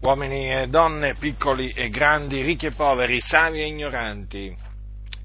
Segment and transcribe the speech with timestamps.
[0.00, 4.56] uomini e donne, piccoli e grandi, ricchi e poveri, savi e ignoranti,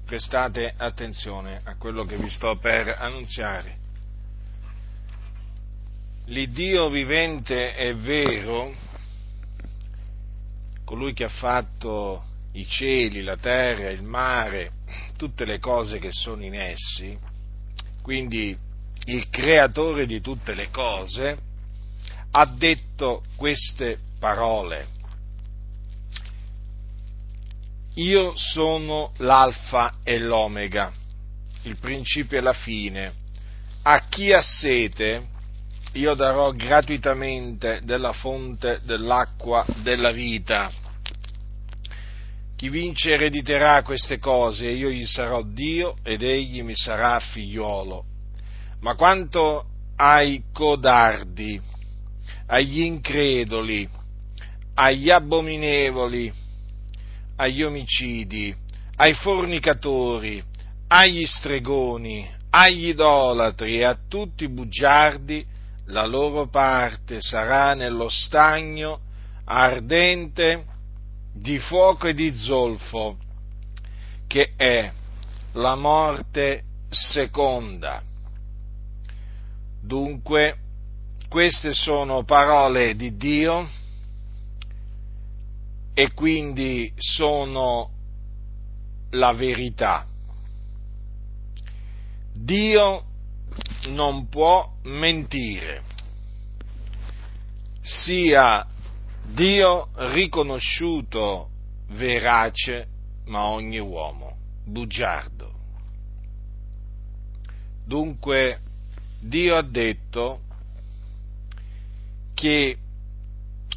[0.04, 3.84] prestate attenzione a quello che vi sto per annunziare.
[6.26, 8.74] L'Iddio vivente è vero,
[10.84, 12.22] colui che ha fatto
[12.52, 14.72] i cieli, la terra, il mare,
[15.16, 17.16] tutte le cose che sono in essi,
[18.02, 18.56] quindi
[19.06, 21.38] il creatore di tutte le cose,
[22.32, 24.94] ha detto queste parole.
[27.94, 30.92] Io sono l'alfa e l'omega,
[31.62, 33.12] il principio e la fine.
[33.82, 35.34] A chi ha sete
[35.92, 40.70] io darò gratuitamente della fonte dell'acqua della vita.
[42.54, 48.04] Chi vince erediterà queste cose e io gli sarò Dio ed egli mi sarà figliuolo.
[48.80, 49.64] Ma quanto
[49.96, 51.60] ai codardi,
[52.46, 53.88] agli increduli,
[54.78, 56.30] agli abominevoli,
[57.36, 58.54] agli omicidi,
[58.96, 60.42] ai fornicatori,
[60.88, 65.44] agli stregoni, agli idolatri e a tutti i bugiardi,
[65.86, 69.00] la loro parte sarà nello stagno
[69.44, 70.64] ardente
[71.32, 73.16] di fuoco e di zolfo,
[74.26, 74.90] che è
[75.52, 78.02] la morte seconda.
[79.82, 80.56] Dunque,
[81.28, 83.68] queste sono parole di Dio
[85.98, 87.90] e quindi sono
[89.12, 90.06] la verità.
[92.34, 93.04] Dio
[93.86, 95.82] non può mentire,
[97.80, 98.66] sia
[99.24, 101.48] Dio riconosciuto
[101.92, 102.88] verace,
[103.24, 104.36] ma ogni uomo
[104.66, 105.50] bugiardo.
[107.86, 108.60] Dunque
[109.18, 110.40] Dio ha detto
[112.34, 112.76] che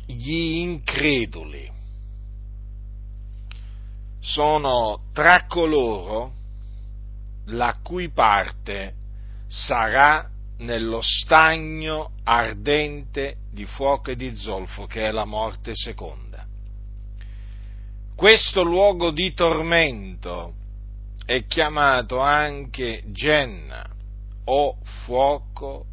[0.05, 1.77] gli increduli
[4.29, 6.33] sono tra coloro
[7.47, 8.93] la cui parte
[9.47, 16.45] sarà nello stagno ardente di fuoco e di zolfo, che è la morte seconda.
[18.15, 20.53] Questo luogo di tormento
[21.25, 23.83] è chiamato anche Genna
[24.45, 25.85] o fuoco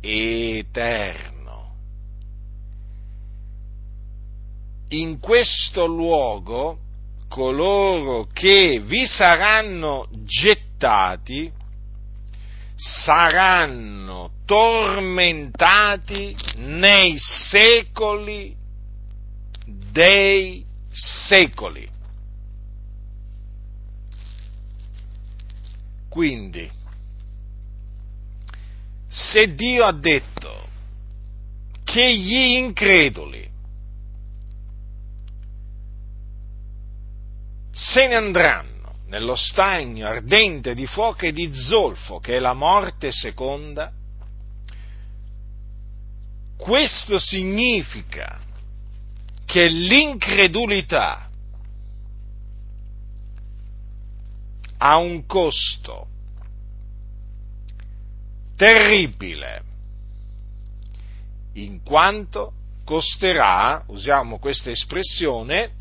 [0.00, 1.40] eterno.
[4.88, 6.78] In questo luogo
[7.32, 11.50] coloro che vi saranno gettati
[12.76, 18.54] saranno tormentati nei secoli
[19.64, 21.88] dei secoli.
[26.10, 26.70] Quindi,
[29.08, 30.68] se Dio ha detto
[31.82, 33.51] che gli increduli
[37.72, 38.70] se ne andranno
[39.06, 43.90] nello stagno ardente di fuoco e di zolfo, che è la morte seconda,
[46.56, 48.40] questo significa
[49.44, 51.28] che l'incredulità
[54.78, 56.06] ha un costo
[58.56, 59.62] terribile,
[61.54, 62.52] in quanto
[62.84, 65.72] costerà, usiamo questa espressione,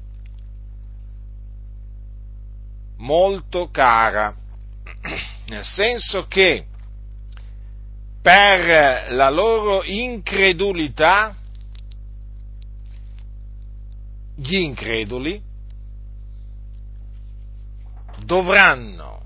[3.02, 4.36] molto cara,
[5.48, 6.66] nel senso che
[8.22, 11.36] per la loro incredulità
[14.36, 15.42] gli increduli
[18.24, 19.24] dovranno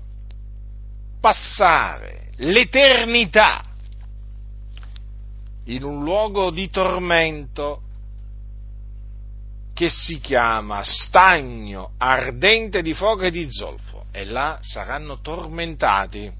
[1.20, 3.62] passare l'eternità
[5.64, 7.82] in un luogo di tormento
[9.76, 16.32] che si chiama stagno ardente di fuoco e di zolfo e là saranno tormentati.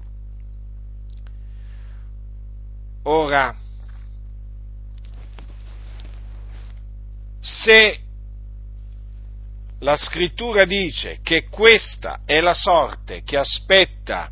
[3.03, 3.55] Ora,
[7.39, 7.99] se
[9.81, 14.31] la scrittura dice che questa è la sorte che aspetta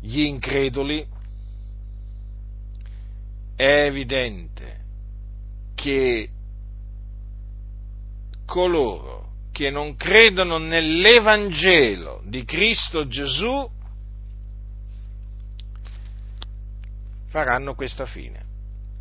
[0.00, 1.04] gli increduli,
[3.56, 4.76] è evidente
[5.74, 6.30] che
[8.48, 13.68] coloro che non credono nell'Evangelo di Cristo Gesù
[17.26, 18.42] faranno questa fine.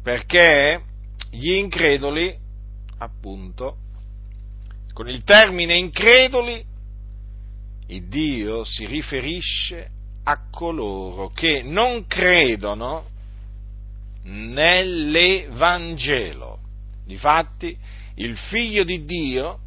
[0.04, 0.84] Perché
[1.32, 2.38] gli increduli,
[2.98, 3.78] appunto,
[4.92, 6.62] con il termine increduli,
[7.88, 9.92] il Dio si riferisce
[10.24, 13.12] a coloro che non credono
[14.24, 16.58] nell'Evangelo
[17.08, 17.76] Difatti,
[18.18, 19.60] il figlio di Dio,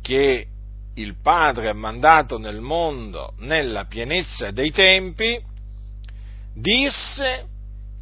[0.00, 0.46] che
[0.94, 5.40] il Padre ha mandato nel mondo nella pienezza dei tempi,
[6.54, 7.46] disse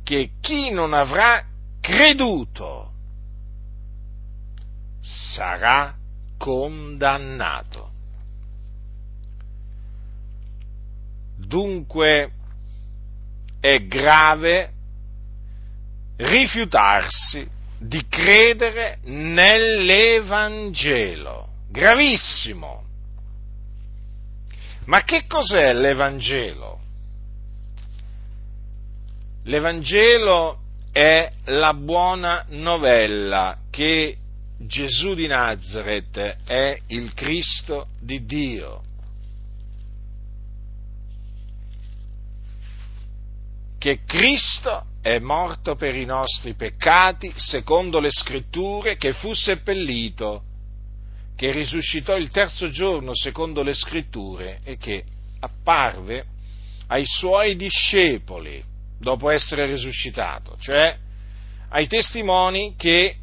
[0.03, 1.45] che chi non avrà
[1.81, 2.93] creduto
[5.01, 5.95] sarà
[6.37, 7.89] condannato.
[11.37, 12.33] Dunque
[13.61, 14.73] è grave
[16.17, 21.49] rifiutarsi di credere nell'Evangelo.
[21.71, 22.85] Gravissimo.
[24.85, 26.79] Ma che cos'è l'Evangelo?
[29.45, 30.59] L'Evangelo
[30.93, 34.19] è la buona novella che
[34.59, 38.83] Gesù di Nazareth è il Cristo di Dio.
[43.79, 50.43] Che Cristo è morto per i nostri peccati, secondo le scritture, che fu seppellito,
[51.37, 55.05] che risuscitò il terzo giorno, secondo le scritture, e che
[55.41, 56.27] apparve
[56.89, 58.63] ai suoi discepoli
[58.99, 60.97] dopo essere risuscitato, cioè
[61.71, 63.17] ai testimoni che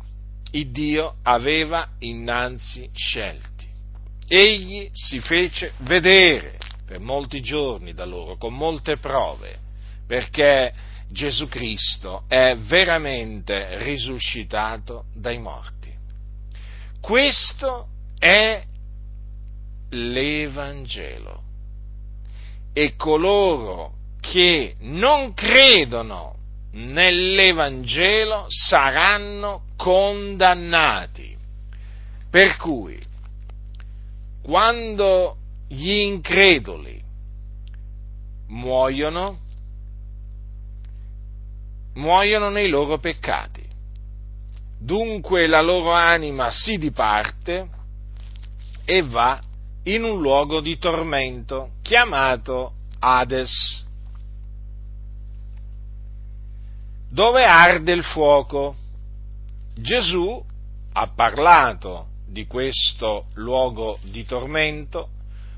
[0.51, 3.67] il Dio aveva innanzi scelti.
[4.27, 9.59] Egli si fece vedere per molti giorni da loro, con molte prove,
[10.07, 10.73] perché
[11.09, 15.93] Gesù Cristo è veramente risuscitato dai morti.
[16.99, 17.87] Questo
[18.17, 18.63] è
[19.89, 21.43] l'Evangelo.
[22.73, 26.35] E coloro che non credono
[26.71, 31.35] nell'Evangelo saranno condannati.
[32.29, 33.01] Per cui,
[34.41, 35.37] quando
[35.67, 37.01] gli increduli
[38.47, 39.39] muoiono,
[41.97, 43.65] muoiono nei loro peccati.
[44.79, 47.69] Dunque la loro anima si diparte
[48.85, 49.41] e va
[49.83, 53.85] in un luogo di tormento chiamato Hades,
[57.09, 58.75] dove arde il fuoco.
[59.73, 60.43] Gesù
[60.93, 65.09] ha parlato di questo luogo di tormento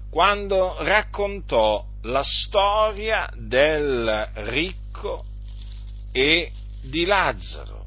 [0.09, 5.25] quando raccontò la storia del ricco
[6.11, 6.51] e
[6.81, 7.85] di Lazzaro.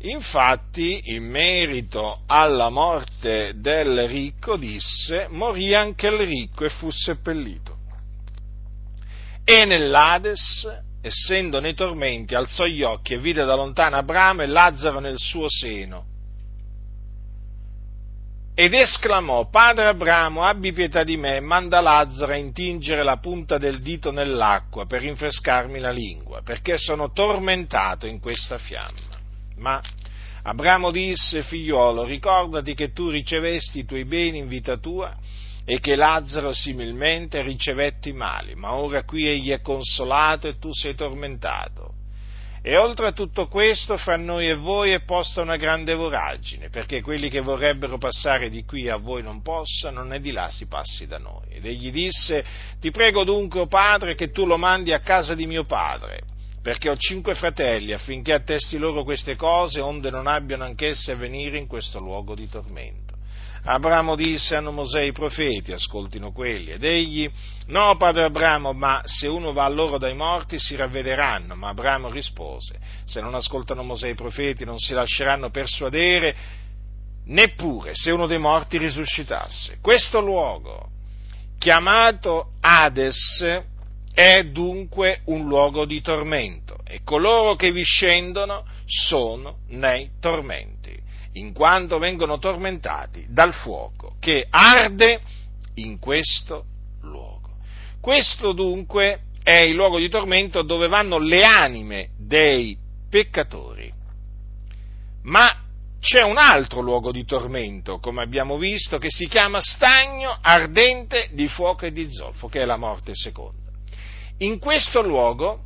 [0.00, 7.78] Infatti, in merito alla morte del ricco, disse, morì anche il ricco e fu seppellito.
[9.44, 15.00] E nell'Ades, essendo nei tormenti, alzò gli occhi e vide da lontano Abramo e Lazzaro
[15.00, 16.12] nel suo seno.
[18.56, 23.80] Ed esclamò, Padre Abramo, abbi pietà di me, manda Lazzaro a intingere la punta del
[23.80, 29.18] dito nell'acqua per rinfrescarmi la lingua, perché sono tormentato in questa fiamma.
[29.56, 29.82] Ma
[30.44, 35.16] Abramo disse, figliuolo, ricordati che tu ricevesti i tuoi beni in vita tua
[35.64, 40.72] e che Lazzaro similmente ricevette i mali, ma ora qui egli è consolato e tu
[40.72, 42.03] sei tormentato.
[42.66, 47.02] E oltre a tutto questo, fra noi e voi è posta una grande voragine, perché
[47.02, 51.06] quelli che vorrebbero passare di qui a voi non possano, né di là si passi
[51.06, 51.44] da noi.
[51.50, 52.42] Ed egli disse,
[52.80, 56.22] ti prego dunque, o padre, che tu lo mandi a casa di mio padre,
[56.62, 61.58] perché ho cinque fratelli, affinché attesti loro queste cose, onde non abbiano anch'esse a venire
[61.58, 63.03] in questo luogo di tormento.
[63.66, 66.72] Abramo disse, hanno Mosè i profeti, ascoltino quelli.
[66.72, 67.30] Ed egli,
[67.68, 71.54] no padre Abramo, ma se uno va a loro dai morti si ravvederanno.
[71.54, 76.36] Ma Abramo rispose, se non ascoltano Mosè i profeti non si lasceranno persuadere,
[77.26, 79.78] neppure se uno dei morti risuscitasse.
[79.80, 80.90] Questo luogo,
[81.58, 83.62] chiamato Hades,
[84.12, 91.02] è dunque un luogo di tormento e coloro che vi scendono sono nei tormenti
[91.34, 95.20] in quanto vengono tormentati dal fuoco che arde
[95.74, 96.64] in questo
[97.02, 97.50] luogo.
[98.00, 102.76] Questo dunque è il luogo di tormento dove vanno le anime dei
[103.08, 103.92] peccatori.
[105.22, 105.60] Ma
[106.00, 111.48] c'è un altro luogo di tormento, come abbiamo visto, che si chiama stagno ardente di
[111.48, 113.70] fuoco e di zolfo, che è la morte seconda.
[114.38, 115.60] In questo luogo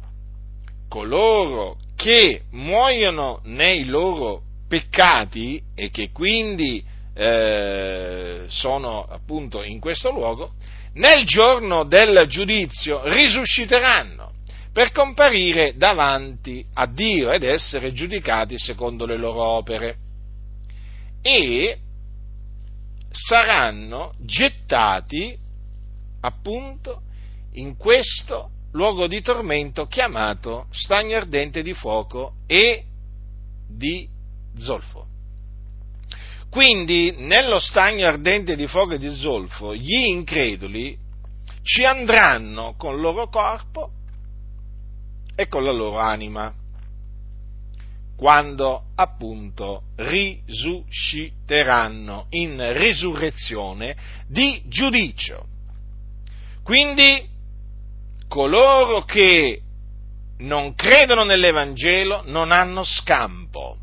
[0.88, 6.84] coloro che muoiono nei loro peccati e che quindi
[7.14, 10.52] eh, sono appunto in questo luogo,
[10.94, 14.32] nel giorno del giudizio risusciteranno
[14.72, 19.96] per comparire davanti a Dio ed essere giudicati secondo le loro opere.
[21.20, 21.78] E
[23.10, 25.36] saranno gettati
[26.20, 27.02] appunto
[27.54, 32.84] in questo luogo di tormento chiamato stagno ardente di fuoco e
[33.66, 34.08] di
[34.58, 35.06] zolfo.
[36.50, 40.96] Quindi, nello stagno ardente di fuoco e di zolfo, gli increduli
[41.62, 43.90] ci andranno con il loro corpo
[45.34, 46.54] e con la loro anima,
[48.16, 53.96] quando appunto risusciteranno in risurrezione
[54.26, 55.46] di giudicio.
[56.64, 57.28] Quindi
[58.26, 59.62] coloro che
[60.38, 63.76] non credono nell'Evangelo non hanno scampo,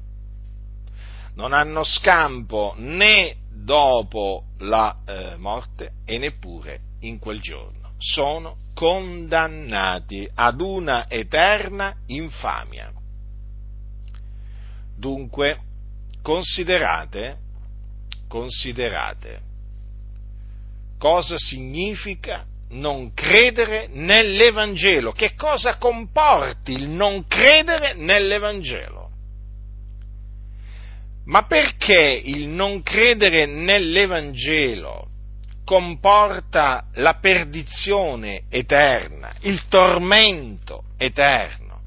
[1.35, 7.93] non hanno scampo né dopo la eh, morte e neppure in quel giorno.
[7.97, 12.91] Sono condannati ad una eterna infamia.
[14.97, 15.59] Dunque,
[16.21, 17.37] considerate,
[18.27, 19.45] considerate
[20.97, 29.04] cosa significa non credere nell'Evangelo, che cosa comporti il non credere nell'Evangelo.
[31.25, 35.07] Ma perché il non credere nell'Evangelo
[35.63, 41.81] comporta la perdizione eterna, il tormento eterno?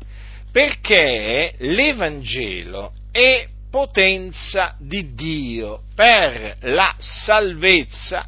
[0.50, 8.26] Perché l'Evangelo è potenza di Dio per la salvezza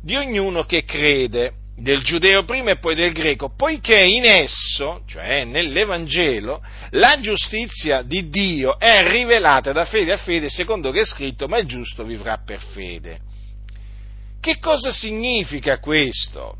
[0.00, 5.44] di ognuno che crede del giudeo prima e poi del greco, poiché in esso, cioè
[5.44, 11.48] nell'Evangelo, la giustizia di Dio è rivelata da fede a fede, secondo che è scritto,
[11.48, 13.20] ma il giusto vivrà per fede.
[14.40, 16.56] Che cosa significa questo?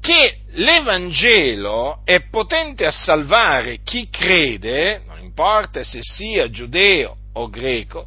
[0.00, 8.06] Che l'Evangelo è potente a salvare chi crede, non importa se sia giudeo o greco,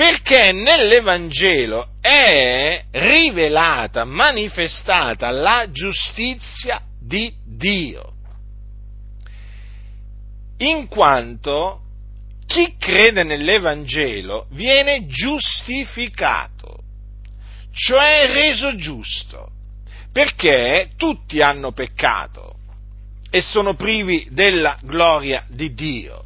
[0.00, 8.14] perché nell'Evangelo è rivelata, manifestata la giustizia di Dio.
[10.56, 11.82] In quanto
[12.46, 16.78] chi crede nell'Evangelo viene giustificato,
[17.70, 19.50] cioè reso giusto,
[20.10, 22.54] perché tutti hanno peccato
[23.28, 26.24] e sono privi della gloria di Dio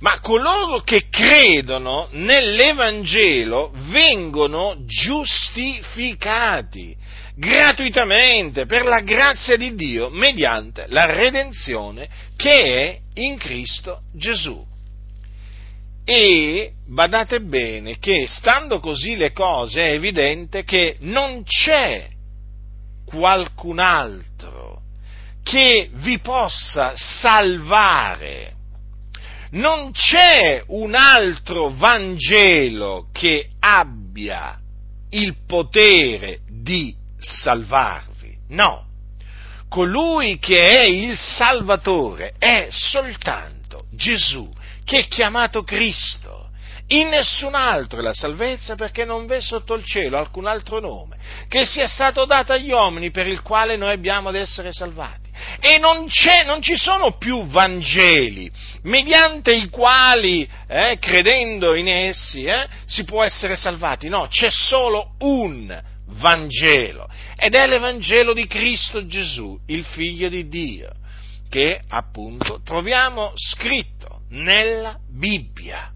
[0.00, 6.96] ma coloro che credono nell'Evangelo vengono giustificati
[7.34, 14.66] gratuitamente per la grazia di Dio mediante la redenzione che è in Cristo Gesù.
[16.04, 22.08] E badate bene che stando così le cose è evidente che non c'è
[23.04, 24.82] qualcun altro
[25.42, 28.56] che vi possa salvare
[29.52, 34.58] non c'è un altro Vangelo che abbia
[35.10, 38.36] il potere di salvarvi.
[38.48, 38.86] No,
[39.68, 44.50] colui che è il Salvatore è soltanto Gesù,
[44.84, 46.50] che è chiamato Cristo.
[46.90, 51.18] In nessun altro è la salvezza perché non v'è sotto il cielo alcun altro nome
[51.46, 55.27] che sia stato dato agli uomini per il quale noi abbiamo ad essere salvati
[55.60, 56.06] e non,
[56.46, 58.50] non, ci sono più Vangeli
[58.82, 64.08] mediante i quali, eh, credendo in essi, eh, si può essere salvati.
[64.08, 70.92] No, c'è solo un Vangelo ed è l'Evangelo di Cristo Gesù, il Figlio di Dio,
[71.50, 75.92] che appunto troviamo scritto nella Bibbia.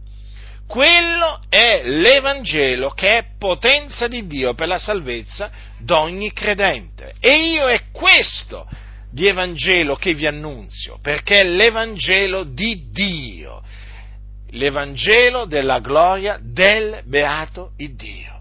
[0.67, 7.13] Quello è l'Evangelo che è potenza di Dio per la salvezza d'ogni credente.
[7.21, 8.67] E io è questo
[9.13, 13.63] di Evangelo che vi annunzio, perché è l'Evangelo di Dio,
[14.51, 18.41] l'Evangelo della gloria del beato Dio.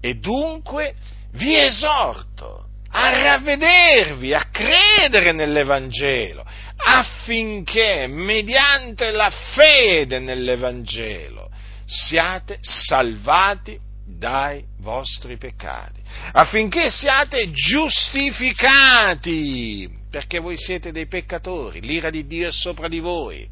[0.00, 0.94] E dunque
[1.32, 6.44] vi esorto a ravvedervi, a credere nell'Evangelo,
[6.76, 11.50] affinché mediante la fede nell'Evangelo
[11.84, 16.00] siate salvati dai vostri peccati,
[16.32, 23.48] affinché siate giustificati, perché voi siete dei peccatori, l'ira di Dio è sopra di voi,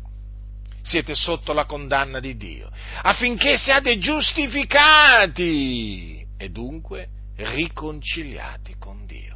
[0.82, 2.70] siete sotto la condanna di Dio,
[3.02, 9.32] affinché siate giustificati e dunque riconciliati con Dio.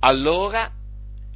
[0.00, 0.70] Allora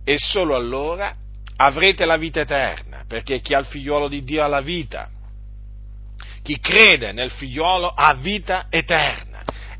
[0.04, 1.12] e solo allora
[1.56, 5.08] avrete la vita eterna, perché chi ha il figliuolo di Dio ha la vita
[6.44, 9.33] chi crede nel figliuolo ha vita eterna.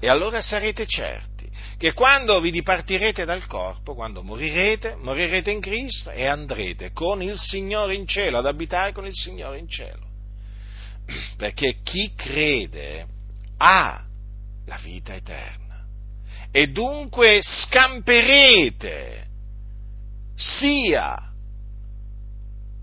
[0.04, 6.10] E allora sarete certi che quando vi dipartirete dal corpo, quando morirete, morirete in Cristo
[6.10, 10.06] e andrete con il Signore in cielo, ad abitare con il Signore in cielo.
[11.38, 13.06] Perché chi crede
[13.56, 14.04] ha
[14.66, 15.86] la vita eterna.
[16.50, 19.26] E dunque scamperete
[20.34, 21.32] sia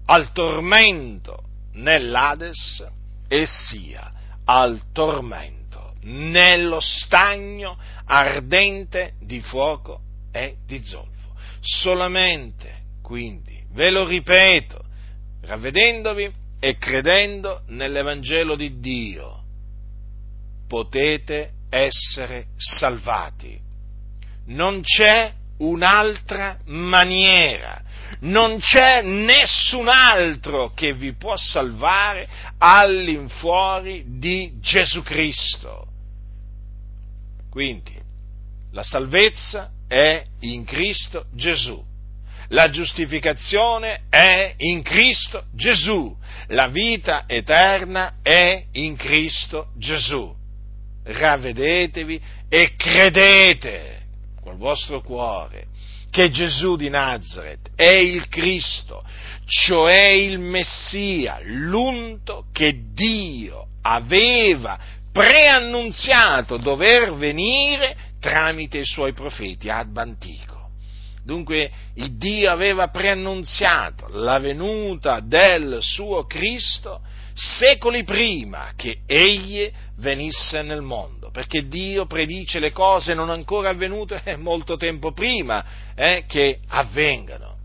[0.07, 2.83] al tormento nell'Ades
[3.27, 4.11] e sia
[4.43, 5.60] al tormento,
[6.03, 11.35] nello stagno ardente di fuoco e di zolfo.
[11.59, 14.83] Solamente, quindi, ve lo ripeto,
[15.41, 19.43] ravvedendovi e credendo nell'Evangelo di Dio,
[20.67, 23.59] potete essere salvati.
[24.47, 27.81] Non c'è un'altra maniera,
[28.21, 32.27] non c'è nessun altro che vi può salvare
[32.57, 35.90] all'infuori di Gesù Cristo.
[37.51, 37.93] Quindi
[38.71, 41.83] la salvezza è in Cristo Gesù.
[42.47, 46.17] La giustificazione è in Cristo Gesù.
[46.47, 50.33] La vita eterna è in Cristo Gesù.
[51.03, 54.05] Ravvedetevi e credete
[54.41, 55.67] col vostro cuore
[56.09, 59.03] che Gesù di Nazareth è il Cristo,
[59.45, 64.79] cioè il Messia, l'unto che Dio aveva
[65.11, 70.69] preannunziato dover venire tramite i suoi profeti ad antico.
[71.23, 77.01] Dunque il Dio aveva preannunziato la venuta del suo Cristo
[77.33, 84.35] secoli prima che egli venisse nel mondo, perché Dio predice le cose non ancora avvenute
[84.37, 85.63] molto tempo prima
[85.95, 87.57] eh, che avvengano.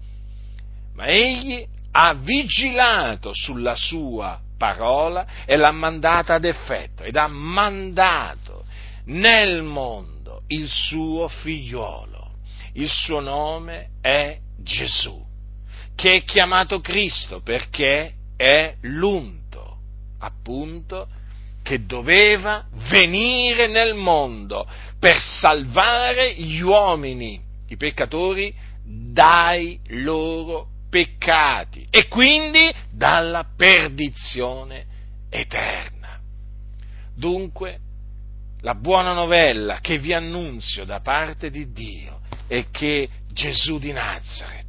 [0.95, 8.65] Ma egli ha vigilato sulla sua parola e l'ha mandata ad effetto ed ha mandato
[9.07, 12.15] nel mondo il suo figliolo.
[12.75, 15.25] Il suo nome è Gesù,
[15.95, 19.47] che è chiamato Cristo perché è l'unto
[20.19, 21.09] appunto,
[21.63, 24.67] che doveva venire nel mondo
[24.99, 34.85] per salvare gli uomini, i peccatori, dai loro peccati e quindi dalla perdizione
[35.31, 36.21] eterna.
[37.15, 37.79] Dunque,
[38.61, 44.65] la buona novella che vi annunzio da parte di Dio è che Gesù di Nazareth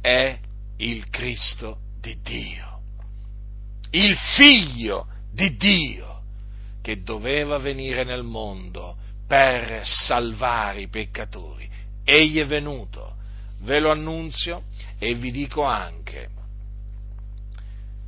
[0.00, 0.38] è
[0.76, 2.74] il Cristo di Dio
[3.94, 6.22] il figlio di Dio
[6.82, 11.68] che doveva venire nel mondo per salvare i peccatori.
[12.04, 13.14] Egli è venuto,
[13.60, 14.64] ve lo annunzio
[14.98, 16.30] e vi dico anche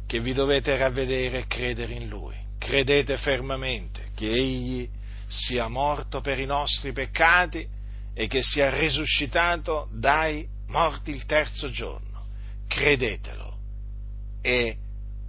[0.06, 2.36] che vi dovete ravvedere e credere in Lui.
[2.58, 4.88] Credete fermamente che Egli
[5.26, 7.66] sia morto per i nostri peccati
[8.14, 12.24] e che sia risuscitato dai morti il terzo giorno.
[12.68, 13.58] Credetelo
[14.40, 14.76] e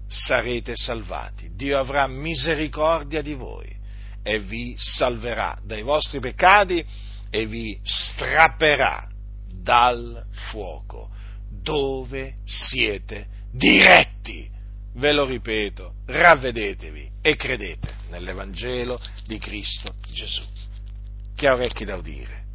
[0.07, 1.55] sarete salvati.
[1.55, 3.75] Dio avrà misericordia di voi
[4.21, 6.85] e vi salverà dai vostri peccati
[7.29, 9.09] e vi strapperà
[9.49, 11.06] dal fuoco
[11.67, 14.49] dove siete diretti.
[14.93, 20.43] Ve lo ripeto, ravvedetevi e credete nell'Evangelo di Cristo Gesù.
[21.35, 22.45] Chi ha orecchi da udire,